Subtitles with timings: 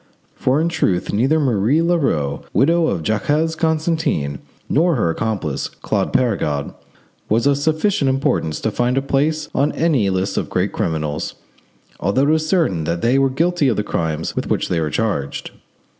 [0.33, 6.73] For in truth neither Marie Leroux, widow of Jacques Constantin, nor her accomplice, Claude Perregaud,
[7.29, 11.35] was of sufficient importance to find a place on any list of great criminals,
[11.99, 14.89] although it is certain that they were guilty of the crimes with which they were
[14.89, 15.51] charged.